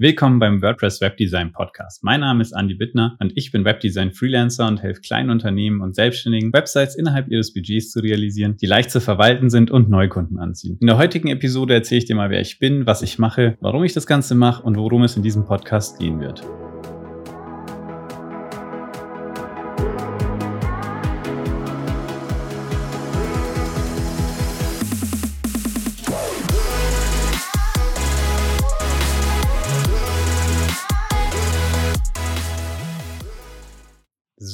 [0.00, 2.04] Willkommen beim WordPress Webdesign Podcast.
[2.04, 5.96] Mein Name ist Andy Bittner und ich bin Webdesign Freelancer und helfe kleinen Unternehmen und
[5.96, 10.78] Selbstständigen, Websites innerhalb ihres Budgets zu realisieren, die leicht zu verwalten sind und Neukunden anziehen.
[10.80, 13.82] In der heutigen Episode erzähle ich dir mal, wer ich bin, was ich mache, warum
[13.82, 16.44] ich das Ganze mache und worum es in diesem Podcast gehen wird.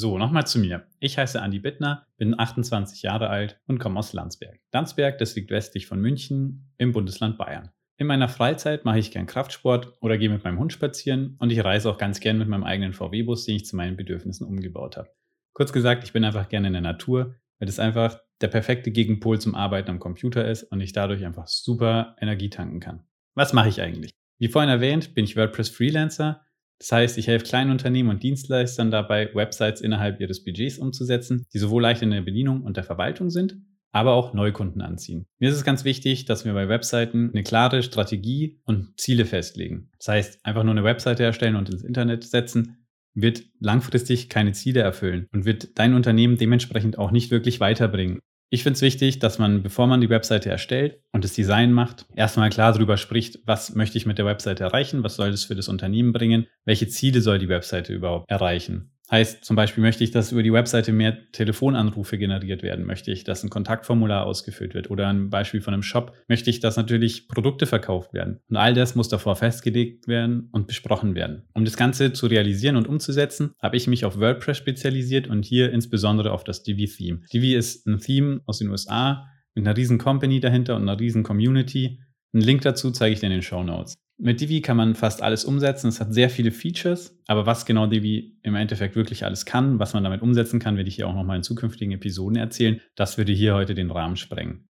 [0.05, 0.87] So, nochmal zu mir.
[1.01, 4.61] Ich heiße Andi Bittner, bin 28 Jahre alt und komme aus Landsberg.
[4.71, 7.71] Landsberg, das liegt westlich von München im Bundesland Bayern.
[7.97, 11.65] In meiner Freizeit mache ich gern Kraftsport oder gehe mit meinem Hund spazieren und ich
[11.65, 15.09] reise auch ganz gern mit meinem eigenen VW-Bus, den ich zu meinen Bedürfnissen umgebaut habe.
[15.55, 19.41] Kurz gesagt, ich bin einfach gerne in der Natur, weil das einfach der perfekte Gegenpol
[19.41, 23.05] zum Arbeiten am Computer ist und ich dadurch einfach super Energie tanken kann.
[23.35, 24.13] Was mache ich eigentlich?
[24.39, 26.45] Wie vorhin erwähnt, bin ich WordPress Freelancer
[26.79, 31.59] das heißt, ich helfe kleinen Unternehmen und Dienstleistern dabei, Websites innerhalb ihres Budgets umzusetzen, die
[31.59, 33.57] sowohl leicht in der Bedienung und der Verwaltung sind,
[33.93, 35.27] aber auch Neukunden anziehen.
[35.39, 39.91] Mir ist es ganz wichtig, dass wir bei Webseiten eine klare Strategie und Ziele festlegen.
[39.99, 44.81] Das heißt, einfach nur eine Webseite erstellen und ins Internet setzen, wird langfristig keine Ziele
[44.81, 48.19] erfüllen und wird dein Unternehmen dementsprechend auch nicht wirklich weiterbringen.
[48.51, 52.07] Ich finde es wichtig, dass man, bevor man die Webseite erstellt und das Design macht,
[52.15, 55.57] erstmal klar darüber spricht, was möchte ich mit der Webseite erreichen, was soll das für
[55.57, 58.94] das Unternehmen bringen, welche Ziele soll die Webseite überhaupt erreichen.
[59.11, 62.87] Heißt zum Beispiel, möchte ich, dass über die Webseite mehr Telefonanrufe generiert werden?
[62.87, 64.91] Möchte ich, dass ein Kontaktformular ausgefüllt wird?
[64.91, 68.41] Oder ein Beispiel von einem Shop, möchte ich, dass natürlich Produkte verkauft werden?
[68.49, 71.43] Und all das muss davor festgelegt werden und besprochen werden.
[71.53, 75.71] Um das Ganze zu realisieren und umzusetzen, habe ich mich auf WordPress spezialisiert und hier
[75.71, 77.21] insbesondere auf das Divi-Theme.
[77.33, 81.23] Divi ist ein Theme aus den USA mit einer riesen Company dahinter und einer riesen
[81.23, 82.01] Community.
[82.33, 83.95] Einen Link dazu zeige ich dir in den Show Notes.
[84.17, 85.89] Mit Divi kann man fast alles umsetzen.
[85.89, 89.93] Es hat sehr viele Features, aber was genau Divi im Endeffekt wirklich alles kann, was
[89.93, 92.81] man damit umsetzen kann, werde ich hier auch nochmal in zukünftigen Episoden erzählen.
[92.95, 94.69] Das würde hier heute den Rahmen sprengen.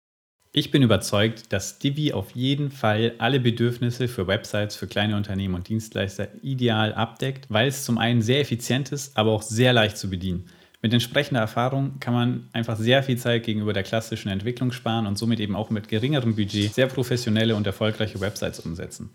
[0.54, 5.56] Ich bin überzeugt, dass Divi auf jeden Fall alle Bedürfnisse für Websites, für kleine Unternehmen
[5.56, 9.98] und Dienstleister ideal abdeckt, weil es zum einen sehr effizient ist, aber auch sehr leicht
[9.98, 10.46] zu bedienen.
[10.84, 15.18] Mit entsprechender Erfahrung kann man einfach sehr viel Zeit gegenüber der klassischen Entwicklung sparen und
[15.18, 19.10] somit eben auch mit geringerem Budget sehr professionelle und erfolgreiche Websites umsetzen.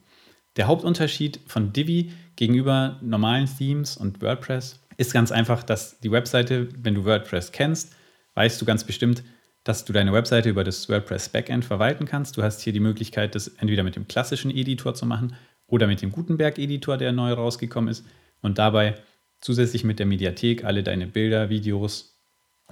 [0.58, 6.68] Der Hauptunterschied von Divi gegenüber normalen Themes und WordPress ist ganz einfach, dass die Webseite,
[6.76, 7.94] wenn du WordPress kennst,
[8.34, 9.22] weißt du ganz bestimmt,
[9.62, 12.36] dass du deine Webseite über das WordPress Backend verwalten kannst.
[12.36, 15.36] Du hast hier die Möglichkeit, das entweder mit dem klassischen Editor zu machen
[15.68, 18.04] oder mit dem Gutenberg-Editor, der neu rausgekommen ist.
[18.40, 18.96] Und dabei
[19.40, 22.17] zusätzlich mit der Mediathek alle deine Bilder, Videos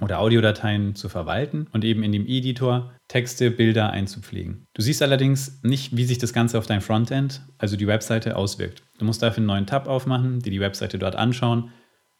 [0.01, 4.67] oder Audiodateien zu verwalten und eben in dem Editor Texte, Bilder einzupflegen.
[4.73, 8.83] Du siehst allerdings nicht, wie sich das Ganze auf dein Frontend, also die Webseite, auswirkt.
[8.99, 11.71] Du musst dafür einen neuen Tab aufmachen, dir die Webseite dort anschauen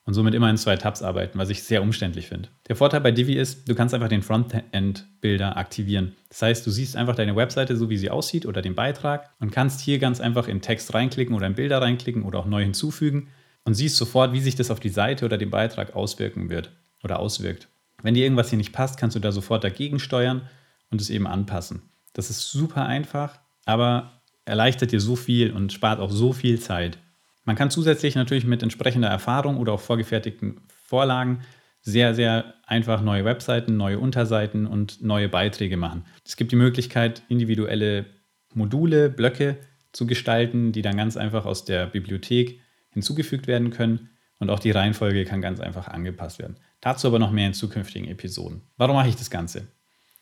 [0.06, 2.50] und somit immer in zwei Tabs arbeiten, was ich sehr umständlich finde.
[2.68, 6.16] Der Vorteil bei Divi ist, du kannst einfach den Frontend-Bilder aktivieren.
[6.30, 9.52] Das heißt, du siehst einfach deine Webseite so, wie sie aussieht oder den Beitrag und
[9.52, 13.28] kannst hier ganz einfach in Text reinklicken oder in Bilder reinklicken oder auch neu hinzufügen
[13.66, 16.72] und siehst sofort, wie sich das auf die Seite oder den Beitrag auswirken wird
[17.08, 17.70] oder auswirkt.
[18.04, 20.42] Wenn dir irgendwas hier nicht passt, kannst du da sofort dagegen steuern
[20.92, 21.82] und es eben anpassen.
[22.14, 27.00] Das ist super einfach, aber erleichtert dir so viel und spart auch so viel Zeit.
[27.46, 31.40] Man kann zusätzlich natürlich mit entsprechender Erfahrung oder auch vorgefertigten Vorlagen
[31.82, 36.04] sehr, sehr einfach neue Webseiten, neue Unterseiten und neue Beiträge machen.
[36.26, 38.06] Es gibt die Möglichkeit, individuelle
[38.54, 39.58] Module, Blöcke
[39.94, 42.60] zu gestalten, die dann ganz einfach aus der Bibliothek
[42.92, 46.58] hinzugefügt werden können und auch die Reihenfolge kann ganz einfach angepasst werden.
[46.82, 48.62] Dazu aber noch mehr in zukünftigen Episoden.
[48.78, 49.68] Warum mache ich das Ganze?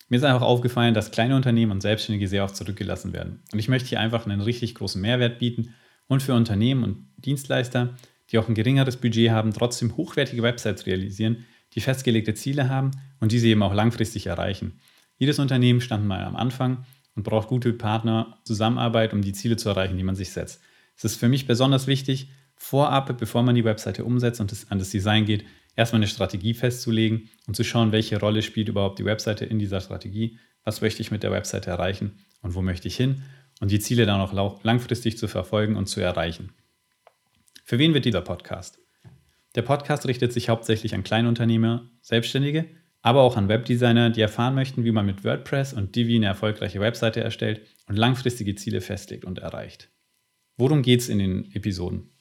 [0.07, 3.41] Mir ist einfach aufgefallen, dass kleine Unternehmen und Selbstständige sehr oft zurückgelassen werden.
[3.51, 5.73] Und ich möchte hier einfach einen richtig großen Mehrwert bieten
[6.07, 7.95] und für Unternehmen und Dienstleister,
[8.31, 13.31] die auch ein geringeres Budget haben, trotzdem hochwertige Websites realisieren, die festgelegte Ziele haben und
[13.31, 14.79] diese eben auch langfristig erreichen.
[15.17, 19.69] Jedes Unternehmen stand mal am Anfang und braucht gute Partner, Zusammenarbeit, um die Ziele zu
[19.69, 20.61] erreichen, die man sich setzt.
[20.97, 24.79] Es ist für mich besonders wichtig, vorab, bevor man die Webseite umsetzt und es an
[24.79, 29.05] das Design geht, erstmal eine Strategie festzulegen und zu schauen, welche Rolle spielt überhaupt die
[29.05, 32.95] Webseite in dieser Strategie, was möchte ich mit der Webseite erreichen und wo möchte ich
[32.95, 33.23] hin
[33.61, 36.53] und die Ziele dann auch langfristig zu verfolgen und zu erreichen.
[37.63, 38.79] Für wen wird dieser Podcast?
[39.55, 42.65] Der Podcast richtet sich hauptsächlich an Kleinunternehmer, Selbstständige,
[43.01, 46.79] aber auch an Webdesigner, die erfahren möchten, wie man mit WordPress und Divi eine erfolgreiche
[46.79, 49.89] Webseite erstellt und langfristige Ziele festlegt und erreicht.
[50.57, 52.14] Worum geht es in den Episoden?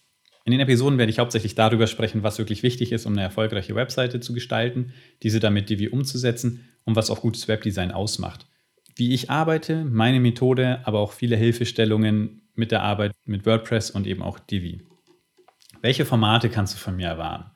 [0.44, 3.74] In den Episoden werde ich hauptsächlich darüber sprechen, was wirklich wichtig ist, um eine erfolgreiche
[3.74, 4.92] Webseite zu gestalten,
[5.22, 8.46] diese damit Divi umzusetzen und was auch gutes Webdesign ausmacht.
[8.94, 14.06] Wie ich arbeite, meine Methode, aber auch viele Hilfestellungen, mit der Arbeit mit WordPress und
[14.06, 14.82] eben auch Divi.
[15.82, 17.50] Welche Formate kannst du von mir erwarten?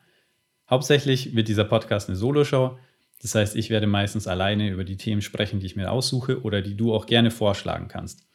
[0.69, 2.77] Hauptsächlich wird dieser Podcast eine Solo-Show.
[3.21, 6.61] Das heißt, ich werde meistens alleine über die Themen sprechen, die ich mir aussuche oder
[6.61, 8.27] die du auch gerne vorschlagen kannst.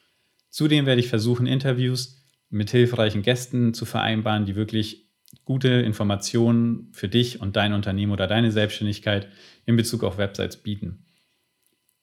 [0.50, 5.10] Zudem werde ich versuchen, Interviews mit hilfreichen Gästen zu vereinbaren, die wirklich
[5.44, 9.28] gute Informationen für dich und dein Unternehmen oder deine Selbstständigkeit
[9.66, 11.06] in Bezug auf Websites bieten.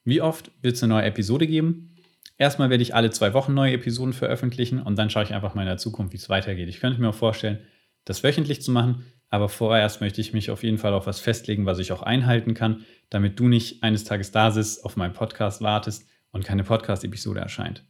[0.04, 1.96] Wie oft wird es eine neue Episode geben?
[2.38, 5.62] Erstmal werde ich alle zwei Wochen neue Episoden veröffentlichen und dann schaue ich einfach mal
[5.62, 6.70] in der Zukunft, wie es weitergeht.
[6.70, 7.60] Ich könnte mir auch vorstellen,
[8.04, 11.66] das wöchentlich zu machen, aber vorerst möchte ich mich auf jeden Fall auf was festlegen,
[11.66, 15.62] was ich auch einhalten kann, damit du nicht eines Tages da sitzt, auf meinen Podcast
[15.62, 17.84] wartest und keine Podcast-Episode erscheint.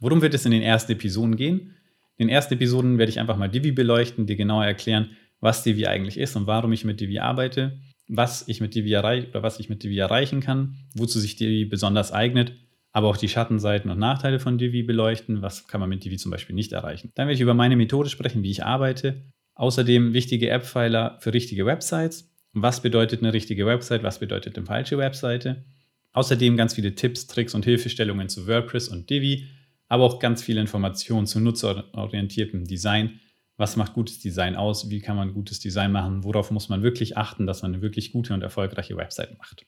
[0.00, 1.76] Worum wird es in den ersten Episoden gehen?
[2.20, 5.86] In den ersten Episoden werde ich einfach mal Divi beleuchten, dir genauer erklären, was Divi
[5.86, 9.58] eigentlich ist und warum ich mit Divi arbeite, was ich mit Divi erreiche oder was
[9.58, 12.52] ich mit Divi erreichen kann, wozu sich Divi besonders eignet
[12.92, 15.42] aber auch die Schattenseiten und Nachteile von Divi beleuchten.
[15.42, 17.12] Was kann man mit Divi zum Beispiel nicht erreichen?
[17.14, 19.22] Dann werde ich über meine Methode sprechen, wie ich arbeite.
[19.54, 22.32] Außerdem wichtige App-Pfeiler für richtige Websites.
[22.52, 24.02] Was bedeutet eine richtige Website?
[24.02, 25.64] Was bedeutet eine falsche Webseite?
[26.12, 29.46] Außerdem ganz viele Tipps, Tricks und Hilfestellungen zu WordPress und Divi,
[29.90, 33.18] aber auch ganz viele Informationen zu nutzerorientiertem Design.
[33.56, 34.88] Was macht gutes Design aus?
[34.88, 36.22] Wie kann man gutes Design machen?
[36.24, 39.66] Worauf muss man wirklich achten, dass man eine wirklich gute und erfolgreiche Website macht?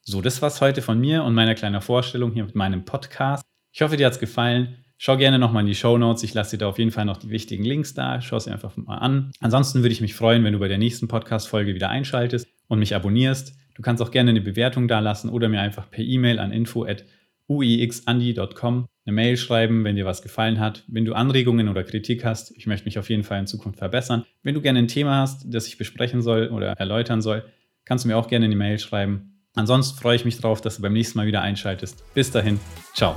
[0.00, 3.44] So, das war's heute von mir und meiner kleinen Vorstellung hier mit meinem Podcast.
[3.72, 4.78] Ich hoffe, dir hat's gefallen.
[4.96, 6.22] Schau gerne nochmal in die Show Notes.
[6.22, 8.22] Ich lasse dir da auf jeden Fall noch die wichtigen Links da.
[8.22, 9.32] Schau es dir einfach mal an.
[9.40, 12.94] Ansonsten würde ich mich freuen, wenn du bei der nächsten Podcast-Folge wieder einschaltest und mich
[12.94, 13.54] abonnierst.
[13.74, 18.86] Du kannst auch gerne eine Bewertung da lassen oder mir einfach per E-Mail an info.uixandi.com
[19.04, 20.84] eine Mail schreiben, wenn dir was gefallen hat.
[20.86, 24.24] Wenn du Anregungen oder Kritik hast, ich möchte mich auf jeden Fall in Zukunft verbessern.
[24.42, 27.44] Wenn du gerne ein Thema hast, das ich besprechen soll oder erläutern soll,
[27.84, 29.42] kannst du mir auch gerne eine Mail schreiben.
[29.54, 32.04] Ansonsten freue ich mich darauf, dass du beim nächsten Mal wieder einschaltest.
[32.14, 32.58] Bis dahin,
[32.94, 33.16] ciao.